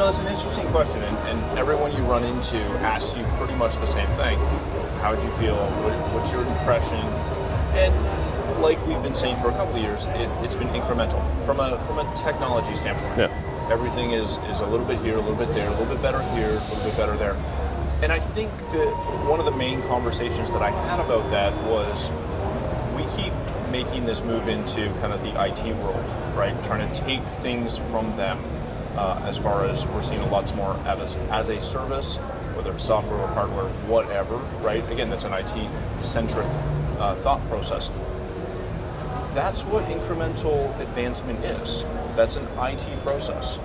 [0.00, 3.54] You know, it's an interesting question, and, and everyone you run into asks you pretty
[3.56, 4.38] much the same thing.
[5.02, 5.54] How did you feel?
[5.54, 6.96] What, what's your impression?
[7.76, 7.92] And
[8.62, 11.78] like we've been saying for a couple of years, it, it's been incremental from a
[11.80, 13.18] from a technology standpoint.
[13.18, 13.68] Yeah.
[13.70, 16.22] Everything is is a little bit here, a little bit there, a little bit better
[16.32, 17.36] here, a little bit better there.
[18.02, 18.90] And I think that
[19.28, 22.10] one of the main conversations that I had about that was
[22.96, 23.34] we keep
[23.70, 26.56] making this move into kind of the IT world, right?
[26.62, 28.42] Trying to take things from them
[29.00, 32.18] uh, as far as we're seeing a lot more as, as a service,
[32.54, 34.86] whether it's software or hardware, whatever, right?
[34.92, 35.56] Again, that's an IT
[35.98, 36.46] centric
[36.98, 37.90] uh, thought process.
[39.32, 41.84] That's what incremental advancement is.
[42.14, 43.58] That's an IT process.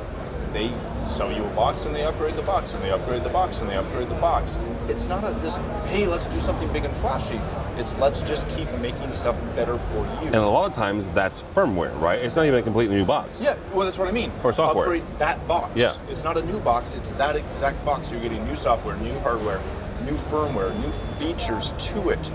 [0.54, 0.72] They
[1.06, 3.70] sell you a box and they upgrade the box and they upgrade the box and
[3.70, 4.58] they upgrade the box.
[4.88, 7.42] It's not a this hey let's do something big and flashy.
[7.78, 10.28] It's let's just keep making stuff better for you.
[10.28, 12.22] And a lot of times that's firmware, right?
[12.22, 13.42] It's not even a completely new box.
[13.42, 14.32] Yeah, well, that's what I mean.
[14.44, 14.86] Or software.
[14.86, 15.72] Upgrade that box.
[15.76, 15.94] Yeah.
[16.10, 18.12] It's not a new box, it's that exact box.
[18.12, 19.60] You're getting new software, new hardware,
[20.06, 22.32] new firmware, new features to it.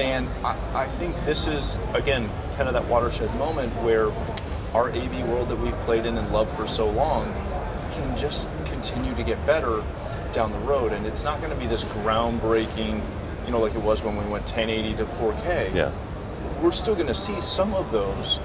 [0.00, 4.10] And I, I think this is, again, kind of that watershed moment where
[4.74, 7.32] our AV world that we've played in and loved for so long
[7.92, 9.82] can just continue to get better
[10.32, 10.92] down the road.
[10.92, 13.00] And it's not going to be this groundbreaking,
[13.46, 15.90] you know, like it was when we went 1080 to 4K Yeah.
[16.62, 18.40] we're still going to see some of those,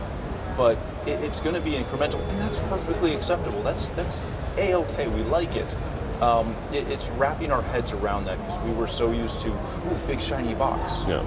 [0.57, 3.61] but it, it's going to be incremental, and that's perfectly acceptable.
[3.63, 4.21] That's that's
[4.57, 5.07] a okay.
[5.07, 5.75] We like it.
[6.21, 6.87] Um, it.
[6.89, 10.53] It's wrapping our heads around that because we were so used to ooh, big shiny
[10.55, 11.03] box.
[11.07, 11.23] Yeah.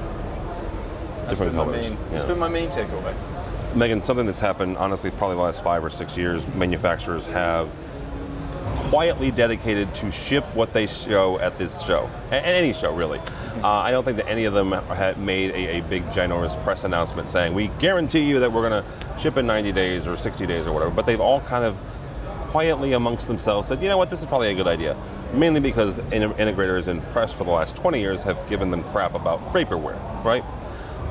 [1.25, 1.89] That's Different been my colors.
[1.89, 1.99] main.
[2.13, 2.29] It's Yeah.
[2.29, 3.15] been my main takeaway.
[3.77, 7.71] Megan, something that's happened, honestly, probably the last five or six years, manufacturers have
[8.91, 13.19] quietly dedicated to ship what they show at this show, at any show really.
[13.63, 16.85] Uh, I don't think that any of them had made a, a big, ginormous press
[16.85, 20.47] announcement saying, we guarantee you that we're going to ship in 90 days or 60
[20.47, 21.77] days or whatever, but they've all kind of
[22.49, 24.97] quietly amongst themselves said, you know what, this is probably a good idea.
[25.33, 29.41] Mainly because integrators and press for the last 20 years have given them crap about
[29.53, 30.43] vaporware, right?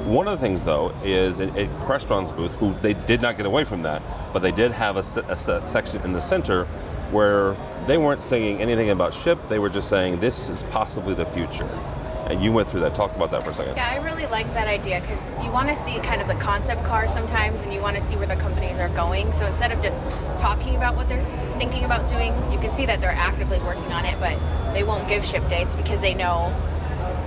[0.06, 3.46] One of the things, though, is at, at Crestron's booth, who they did not get
[3.46, 4.02] away from that,
[4.34, 5.00] but they did have a,
[5.32, 6.66] a se- section in the center
[7.12, 9.40] where they weren't saying anything about ship.
[9.48, 11.70] They were just saying this is possibly the future.
[12.32, 12.96] And you went through that.
[12.96, 13.76] Talk about that for a second.
[13.76, 16.86] Yeah, I really like that idea because you want to see kind of the concept
[16.86, 19.34] car sometimes and you want to see where the companies are going.
[19.34, 20.02] So instead of just
[20.38, 21.26] talking about what they're
[21.58, 24.40] thinking about doing, you can see that they're actively working on it, but
[24.74, 26.56] they won't give ship dates because they know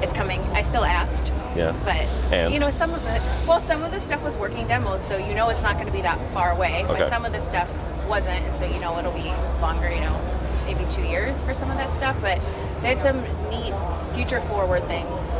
[0.00, 0.40] it's coming.
[0.52, 1.32] I still asked.
[1.54, 1.76] Yeah.
[1.84, 2.54] But And?
[2.54, 5.34] you know, some of the well, some of the stuff was working demos, so you
[5.34, 6.82] know it's not going to be that far away.
[6.84, 7.00] Okay.
[7.00, 7.70] But some of the stuff
[8.08, 9.88] wasn't, and so you know it'll be longer.
[9.88, 10.18] You know,
[10.64, 12.18] maybe two years for some of that stuff.
[12.20, 12.40] But
[12.84, 13.18] they had some
[13.48, 13.72] neat
[14.12, 15.32] future forward things,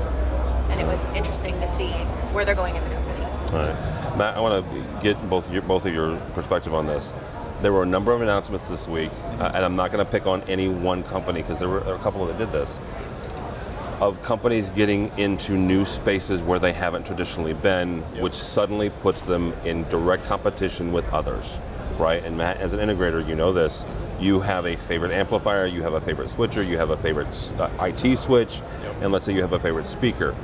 [0.71, 1.91] and it was interesting to see
[2.33, 3.23] where they're going as a company.
[3.53, 4.35] All right, Matt.
[4.39, 7.13] I want to get both your, both of your perspective on this.
[7.61, 10.27] There were a number of announcements this week, uh, and I'm not going to pick
[10.27, 12.81] on any one company because there were a couple that did this.
[14.01, 19.53] Of companies getting into new spaces where they haven't traditionally been, which suddenly puts them
[19.67, 21.61] in direct competition with others,
[21.99, 22.23] right?
[22.25, 23.85] And Matt, as an integrator, you know this.
[24.21, 27.69] You have a favorite amplifier, you have a favorite switcher, you have a favorite uh,
[27.81, 28.63] IT switch,
[29.01, 30.35] and let's say you have a favorite speaker.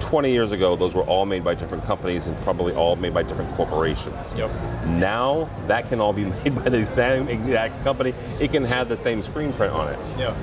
[0.00, 3.22] 20 years ago, those were all made by different companies and probably all made by
[3.22, 4.34] different corporations.
[4.34, 4.50] Yep.
[4.86, 8.14] Now, that can all be made by the same exact company.
[8.40, 9.98] It can have the same screen print on it.
[10.18, 10.36] Yeah.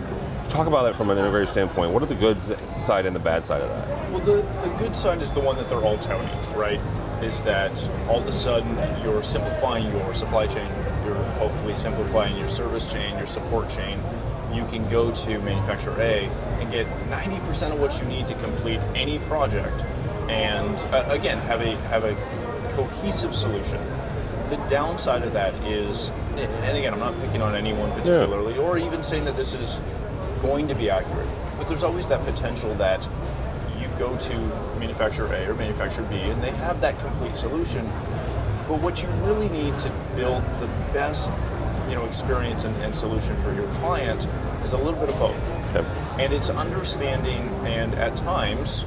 [0.49, 1.91] Talk about it from an integrator standpoint.
[1.91, 2.41] What are the good
[2.83, 4.11] side and the bad side of that?
[4.11, 6.79] Well, the, the good side is the one that they're all touting, right?
[7.23, 10.67] Is that all of a sudden you're simplifying your supply chain,
[11.05, 13.97] you're hopefully simplifying your service chain, your support chain.
[14.53, 16.25] You can go to manufacturer A
[16.59, 19.81] and get 90% of what you need to complete any project,
[20.29, 22.13] and uh, again have a have a
[22.75, 23.81] cohesive solution.
[24.49, 29.01] The downside of that is, and again, I'm not picking on anyone particularly, or even
[29.01, 29.79] saying that this is
[30.41, 33.07] going to be accurate, but there's always that potential that
[33.97, 34.37] go to
[34.79, 37.85] manufacturer A or manufacturer B and they have that complete solution.
[38.67, 41.31] But what you really need to build the best
[41.87, 44.27] you know, experience and, and solution for your client
[44.63, 45.75] is a little bit of both.
[45.75, 45.85] Yep.
[46.19, 48.85] And it's understanding and at times,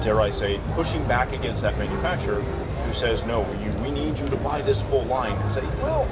[0.00, 4.26] dare I say, pushing back against that manufacturer who says, no, you, we need you
[4.26, 6.08] to buy this full line and say, well,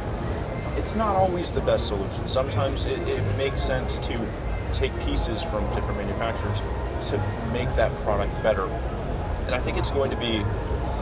[0.77, 2.27] it's not always the best solution.
[2.27, 4.19] Sometimes it, it makes sense to
[4.73, 6.61] take pieces from different manufacturers
[7.11, 7.19] to
[7.53, 8.67] make that product better.
[9.47, 10.43] And I think it's going to be,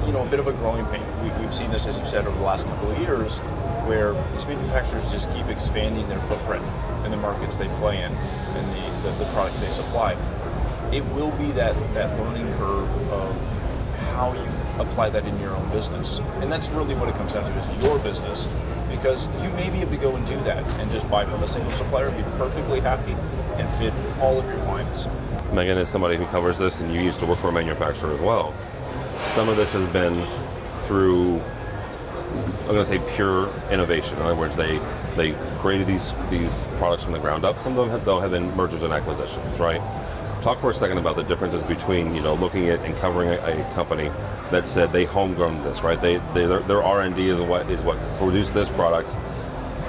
[0.06, 1.02] you know, a bit of a growing pain.
[1.22, 3.38] We, we've seen this, as you said, over the last couple of years,
[3.86, 6.64] where these manufacturers just keep expanding their footprint
[7.04, 10.12] in the markets they play in and the, the, the products they supply.
[10.92, 13.58] It will be that, that learning curve of
[14.12, 16.20] how you apply that in your own business.
[16.40, 18.48] And that's really what it comes down to is your business
[18.90, 21.46] because you may be able to go and do that and just buy from a
[21.46, 23.16] single supplier, and be perfectly happy,
[23.56, 25.06] and fit all of your clients.
[25.52, 28.20] Megan is somebody who covers this, and you used to work for a manufacturer as
[28.20, 28.54] well.
[29.16, 30.18] Some of this has been
[30.86, 31.40] through,
[32.62, 34.16] I'm going to say, pure innovation.
[34.16, 34.80] In other words, they
[35.16, 37.58] they created these these products from the ground up.
[37.58, 39.80] Some of them have, though have been mergers and acquisitions, right?
[40.40, 43.34] Talk for a second about the differences between you know looking at and covering a,
[43.34, 44.10] a company
[44.50, 46.00] that said they homegrown this, right?
[46.00, 49.14] They, they their, their R and D is what is what produced this product,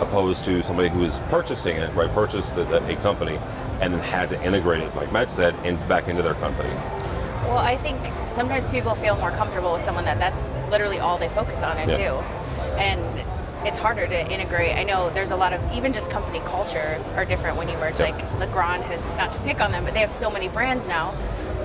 [0.03, 2.11] opposed to somebody who is purchasing it, right?
[2.11, 3.39] Purchased the, the, a company
[3.81, 6.69] and then had to integrate it, like Matt said, in, back into their company.
[7.49, 7.97] Well, I think
[8.29, 11.89] sometimes people feel more comfortable with someone that that's literally all they focus on and
[11.91, 11.97] Yeah.
[11.97, 12.13] do.
[12.77, 13.25] And
[13.67, 14.75] it's harder to integrate.
[14.75, 17.99] I know there's a lot of even just company cultures are different when you merge.
[17.99, 18.11] Yeah.
[18.11, 21.13] Like Legrand has not to pick on them, but they have so many brands now.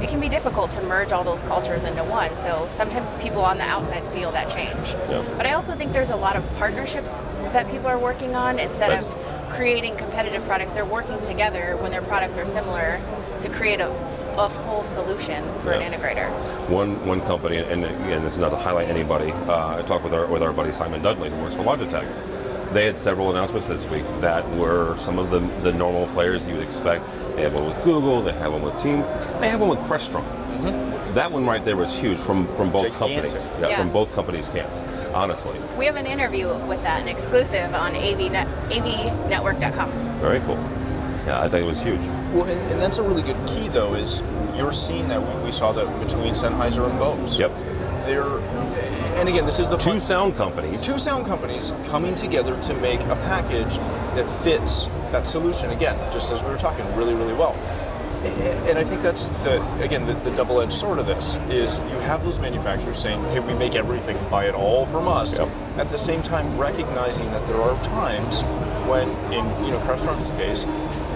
[0.00, 2.34] It can be difficult to merge all those cultures into one.
[2.36, 4.94] So sometimes people on the outside feel that change.
[5.10, 5.24] Yeah.
[5.36, 7.16] But I also think there's a lot of partnerships
[7.52, 9.18] that people are working on instead That's- of
[9.50, 10.72] creating competitive products.
[10.72, 13.00] They're working together when their products are similar
[13.40, 13.88] to create a,
[14.36, 15.80] a full solution for Yeah.
[15.80, 16.28] an integrator.
[16.68, 19.32] One one company, and again, this is not to highlight anybody.
[19.32, 22.06] Uh, I talked with our with our buddy Simon Dudley, who works for Logitech.
[22.72, 26.54] They had several announcements this week that were some of the the normal players you
[26.54, 27.04] would expect.
[27.38, 28.20] They have one with Google.
[28.20, 29.02] They have one with Team.
[29.40, 30.24] They have one with Crestron.
[30.24, 31.14] Mm-hmm.
[31.14, 32.98] That one right there was huge from from both Gigantic.
[33.30, 33.50] companies.
[33.60, 33.78] Yeah, Yeah.
[33.78, 34.82] from both companies' camps.
[35.14, 39.88] Honestly, We have an interview with that, an exclusive on AVNet, avnetwork.com.
[40.20, 40.58] very cool.
[41.28, 42.00] Yeah, I think it was huge.
[42.34, 44.20] Well, and, and that's a really good key, though, is
[44.56, 47.38] you're seeing that we saw that between Sennheiser and Bose.
[47.38, 47.52] Yep.
[48.04, 48.24] They're,
[49.18, 50.82] and again, this is the Two fun- sound companies.
[50.82, 53.76] two sound companies coming together to make a package
[54.16, 55.70] that fits that solution.
[55.70, 57.54] Again, just as we were talking, really, really well.
[58.68, 62.24] And I think that's the again the, the double-edged sword of this is you have
[62.24, 65.48] those manufacturers saying, "Hey, we make everything, buy it all from us." Yep.
[65.76, 68.42] At the same time, recognizing that there are times
[68.90, 70.64] when, in you know Crestron's case,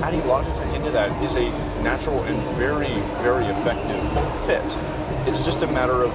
[0.03, 1.51] adding Logitech into that is a
[1.83, 4.01] natural and very, very effective
[4.47, 4.79] fit.
[5.27, 6.13] it's just a matter of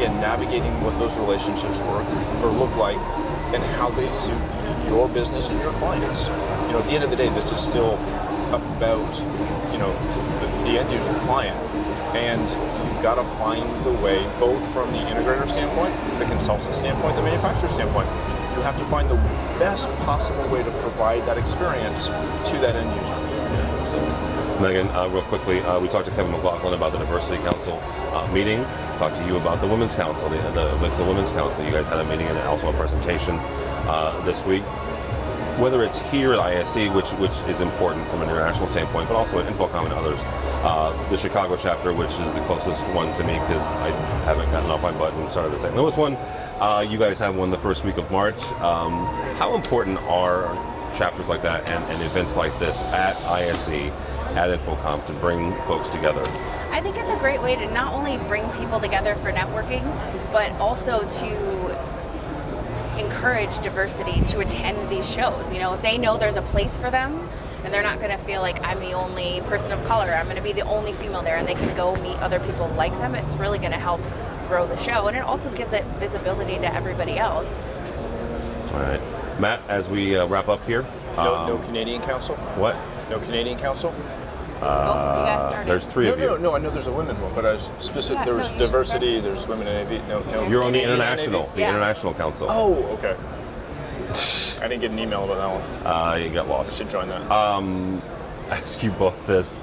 [0.00, 2.08] again navigating what those relationships work
[2.40, 2.96] or look like,
[3.52, 4.40] and how they suit
[4.88, 6.28] your business and your clients.
[6.28, 7.94] You know, at the end of the day, this is still
[8.48, 9.12] about
[9.72, 9.92] you know
[10.40, 11.56] the, the end user, client,
[12.16, 17.14] and you've got to find the way, both from the integrator standpoint, the consultant standpoint,
[17.16, 18.08] the manufacturer standpoint.
[18.56, 19.16] You have to find the
[19.60, 23.20] best possible way to provide that experience to that end user.
[24.62, 27.80] Megan, uh, real quickly, uh, we talked to Kevin McLaughlin about the Diversity Council
[28.12, 28.66] uh, meeting.
[29.00, 31.64] Talked to you about the Women's Council, the, the AVIXA Women's Council.
[31.64, 33.36] You guys had a meeting and also a presentation
[33.88, 34.60] uh, this week.
[35.58, 39.38] Whether it's here at ISE, which which is important from an international standpoint, but also
[39.38, 40.20] at InfoComm and others,
[40.64, 43.88] uh, the Chicago chapter, which is the closest one to me because I
[44.26, 45.74] haven't gotten off my butt and started the St.
[45.74, 46.16] Louis one.
[46.60, 48.44] Uh, you guys have one the first week of March.
[48.60, 49.06] Um,
[49.38, 50.44] how important are
[50.92, 53.90] chapters like that and, and events like this at ISE,
[54.36, 56.22] at InfoComm to bring folks together?
[56.80, 59.84] I think it's a great way to not only bring people together for networking,
[60.32, 65.52] but also to encourage diversity to attend these shows.
[65.52, 67.28] You know, if they know there's a place for them,
[67.64, 70.38] and they're not going to feel like I'm the only person of color, I'm going
[70.38, 73.14] to be the only female there, and they can go meet other people like them,
[73.14, 74.00] it's really going to help
[74.48, 75.06] grow the show.
[75.06, 77.58] And it also gives it visibility to everybody else.
[78.72, 79.02] All right.
[79.38, 80.86] Matt, as we uh, wrap up here.
[81.16, 82.36] No, um, no Canadian Council.
[82.56, 82.74] What?
[83.10, 83.94] No Canadian Council.
[84.60, 86.30] Uh, there's three no, of no, you.
[86.30, 88.18] No, no, I know there's a women one, but I was specific.
[88.18, 89.20] Yeah, there no, was you diversity.
[89.20, 90.08] There's women in AV.
[90.08, 90.48] No, no.
[90.48, 91.54] You're on the Canadians in international, AV?
[91.54, 92.46] the international council.
[92.50, 93.16] Oh, okay.
[94.62, 95.86] I didn't get an email about that one.
[95.86, 96.76] Uh, you got I lost.
[96.76, 97.30] should join that.
[97.30, 98.00] Um,
[98.50, 99.60] ask you both this.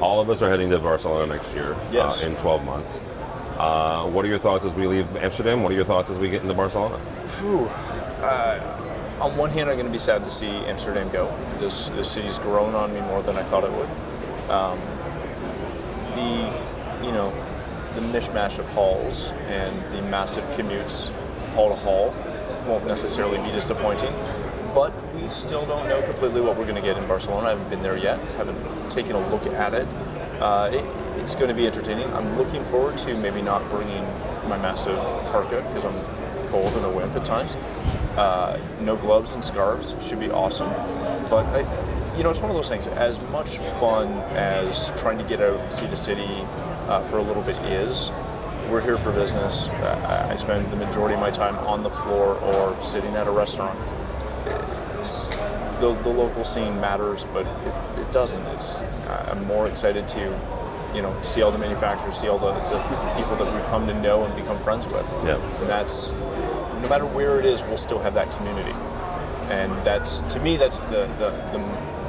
[0.00, 2.22] All of us are heading to Barcelona next year Yes.
[2.22, 3.00] uh, in 12 months.
[3.58, 5.62] Uh, what are your thoughts as we leave Amsterdam?
[5.62, 7.00] What are your thoughts as we get into Barcelona?
[7.26, 7.64] Phew.
[8.20, 11.34] Uh, on one hand, I'm going to be sad to see Amsterdam go.
[11.58, 13.88] This this city's grown on me more than I thought it would.
[14.48, 14.78] Um,
[16.14, 17.30] the you know
[17.94, 21.10] the mishmash of halls and the massive commutes
[21.54, 22.14] hall to hall
[22.66, 24.12] won't necessarily be disappointing.
[24.74, 27.46] But we still don't know completely what we're going to get in Barcelona.
[27.46, 28.18] I haven't been there yet.
[28.36, 29.88] Haven't taken a look at it.
[30.40, 30.84] Uh, it
[31.20, 32.12] it's going to be entertaining.
[32.12, 34.04] I'm looking forward to maybe not bringing
[34.48, 34.98] my massive
[35.32, 35.98] parka because I'm
[36.48, 37.56] cold and a wimp at times.
[38.16, 40.68] Uh, no gloves and scarves should be awesome.
[41.28, 41.62] But I,
[42.16, 42.86] you know, it's one of those things.
[42.86, 46.26] As much fun as trying to get out and see the city
[46.88, 48.10] uh, for a little bit is,
[48.70, 49.68] we're here for business.
[49.68, 53.30] Uh, I spend the majority of my time on the floor or sitting at a
[53.30, 53.78] restaurant.
[55.78, 58.42] The, the local scene matters, but it, it doesn't.
[58.56, 58.80] It's,
[59.28, 60.20] I'm more excited to,
[60.94, 62.78] you know, see all the manufacturers, see all the, the
[63.14, 65.06] people that we've come to know and become friends with.
[65.22, 65.36] Yeah.
[65.60, 68.74] And that's, no matter where it is, we'll still have that community.
[69.50, 71.58] And that's, to me, that's the, the, the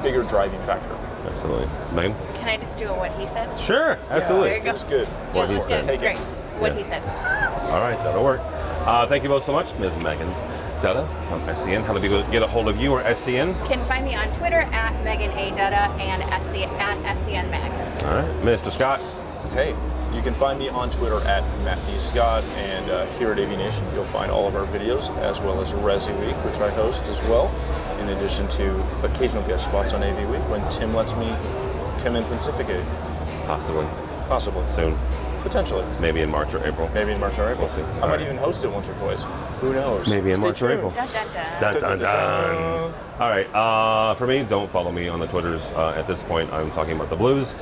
[0.03, 0.95] bigger driving factor.
[1.29, 1.67] Absolutely.
[1.95, 2.15] Megan?
[2.35, 3.57] Can I just do a what he said?
[3.59, 4.49] Sure, absolutely.
[4.49, 4.71] There you go.
[4.71, 5.07] It's good.
[5.07, 5.87] What Yeah, he said.
[5.87, 5.99] good.
[5.99, 6.19] Take it.
[6.59, 6.77] What Yeah.
[6.77, 7.03] he said.
[7.71, 8.41] All right, that'll work.
[8.85, 9.95] Uh, thank you both so much, Ms.
[10.03, 10.29] Megan
[10.81, 11.83] Dutta from SCN.
[11.83, 13.53] How do people get a hold of you or SCN?
[13.67, 15.51] Can find me on Twitter at Megan A.
[15.51, 18.03] Dutta and SC, at SCN Mag.
[18.05, 18.71] All right, Mr.
[18.71, 19.01] Scott.
[19.53, 19.75] Hey,
[20.17, 21.93] you can find me on Twitter at Matt D.
[21.93, 25.73] Scott, and uh, here at AVNation, you'll find all of our videos as well as
[25.73, 27.53] Resi Week, which I host as well,
[28.01, 31.27] in addition to occasional guest spots on AV Week when Tim lets me
[32.03, 32.83] come and pontificate.
[33.45, 33.85] Possibly
[34.27, 34.65] Possibly.
[34.67, 34.97] soon,
[35.41, 35.85] Potentially.
[36.01, 36.89] maybe in March or April.
[36.95, 37.59] Maybe in March or April.
[37.67, 37.81] We'll see.
[37.81, 38.21] I All might right.
[38.21, 39.25] even host it once or twice.
[39.61, 40.09] Who knows?
[40.09, 40.71] Maybe in Stay March or.
[40.71, 40.89] April.
[40.91, 41.61] Dun, dun, dun.
[41.61, 42.11] Dun, Dun, dun, dun, dun,
[42.91, 42.93] dun.
[43.19, 43.47] All right.
[43.55, 45.71] Uh, for me, don't follow me on the Twitters.
[45.73, 47.55] Uh, at this point, I'm talking about the Blues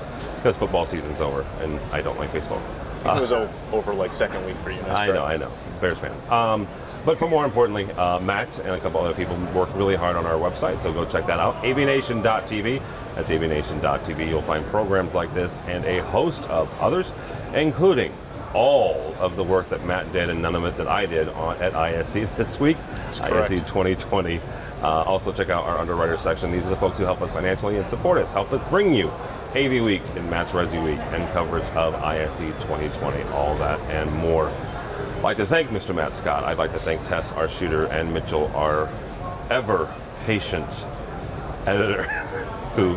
[0.46, 2.62] because football season's over and I don't like baseball.
[3.00, 4.80] It was over like second week for you.
[4.82, 5.52] I know, I know.
[5.82, 6.16] Bears fan.
[6.32, 6.68] Um,
[7.04, 10.28] but for more importantly, uh, Matt and a couple other people worked really hard on
[10.28, 11.56] our website, so go check that out.
[11.64, 12.80] avnation.tv.
[13.16, 14.30] That's avnation.tv.
[14.30, 17.12] You'll find programs like this and a host of others,
[17.56, 18.14] including
[18.54, 21.58] all of the work that Matt did and none of it that I did on,
[21.58, 22.78] at ISE this week,
[23.18, 23.52] correct.
[23.52, 24.40] ISE 2020.
[24.84, 26.52] Uh, also, check out our underwriter section.
[26.52, 29.12] These are the folks who help us financially and support us, help us bring you
[29.56, 34.50] AV Week and Matt's Resi Week and coverage of ISE 2020, all that and more.
[34.50, 35.96] I'd like to thank Mr.
[35.96, 36.44] Matt Scott.
[36.44, 38.90] I'd like to thank Tess, our shooter, and Mitchell, our
[39.50, 39.94] ever
[40.26, 40.86] patient
[41.66, 42.04] editor,
[42.76, 42.96] who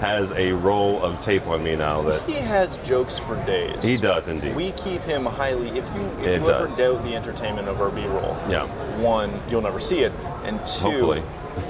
[0.00, 3.84] has a roll of tape on me now that He has jokes for days.
[3.84, 4.56] he does indeed.
[4.56, 5.68] We keep him highly.
[5.78, 8.66] If you if It you ever doubt the entertainment of our B-roll, Yeah.
[9.00, 10.12] one you'll never see it,
[10.44, 11.22] and two, Hopefully.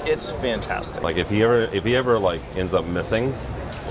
[0.07, 1.03] it's fantastic.
[1.03, 3.34] like if he ever if he ever like ends up missing,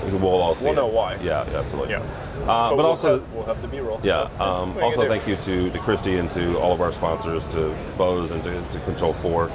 [0.04, 0.66] we'll all see.
[0.66, 0.94] We'll know it.
[0.94, 1.14] why.
[1.16, 1.92] Yeah, yeah, absolutely.
[1.92, 2.00] yeah,
[2.42, 4.00] Uh, but we'll also, have, we'll have the B-roll.
[4.02, 4.28] Yeah.
[4.38, 6.92] so, Um, what are also, thank you to, to Christy and to all of our
[6.92, 9.50] sponsors, to Bose and to, to Control 4,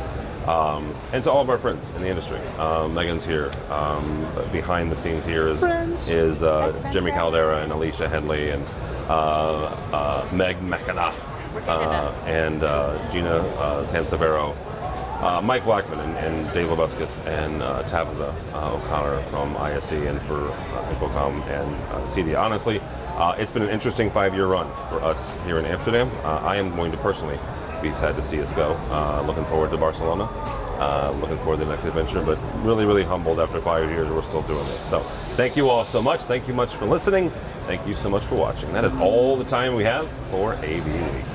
[0.48, 2.40] Um, and to all of our friends in the industry.
[2.60, 3.52] Um, Megan's here.
[3.72, 6.12] Um, behind the scenes here is, Friends.
[6.12, 8.64] is uh, Jimmy Caldera and Alicia Henley and
[9.10, 11.14] uh, uh, Meg McKenna
[11.68, 14.56] uh, and uh, Gina uh, Sansevero,
[15.26, 20.22] uh, Mike Blackman and, and Dave Labuskes and uh, Tabitha uh, O'Connor from ISE and
[20.24, 22.40] for uh, InfoComm and uh, CEDIA.
[22.40, 22.80] Honestly,
[23.18, 26.12] uh, it's been an interesting five-year run for us here in Amsterdam.
[26.24, 27.40] Uh, I am going to personally
[27.82, 28.74] be sad to see us go.
[29.26, 30.30] Looking forward to Barcelona.
[31.20, 34.44] Looking forward to the next adventure, but really, really humbled after five years we're still
[34.44, 34.80] doing this.
[34.90, 36.22] So, thank you all so much.
[36.22, 37.32] Thank you much for listening.
[37.64, 38.72] Thank you so much for watching.
[38.74, 41.35] That is all the time we have for AV Week.